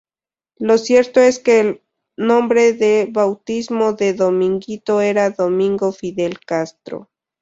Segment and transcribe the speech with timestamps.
[0.57, 1.83] Lo cierto es que el
[2.17, 7.11] nombre de bautismo de Dominguito era Domingo Fidel Castro.